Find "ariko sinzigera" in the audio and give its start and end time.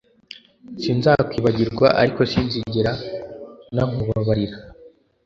2.01-2.91